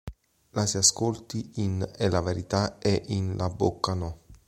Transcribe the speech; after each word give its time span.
La 0.53 0.65
si 0.65 0.77
ascolti 0.77 1.47
in 1.57 1.87
"È 1.95 2.09
la 2.09 2.21
verità" 2.21 2.79
e 2.79 3.03
in 3.09 3.37
"La 3.37 3.51
bocca 3.51 3.93
no". 3.93 4.21